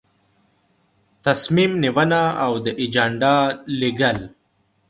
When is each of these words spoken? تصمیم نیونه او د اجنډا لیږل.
تصمیم 1.25 1.71
نیونه 1.83 2.21
او 2.43 2.53
د 2.65 2.67
اجنډا 2.83 3.35
لیږل. 3.79 4.17